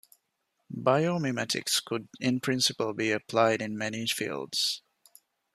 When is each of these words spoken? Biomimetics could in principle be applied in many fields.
Biomimetics 0.75 1.79
could 1.85 2.09
in 2.19 2.39
principle 2.39 2.91
be 2.95 3.11
applied 3.11 3.61
in 3.61 3.77
many 3.77 4.07
fields. 4.07 4.81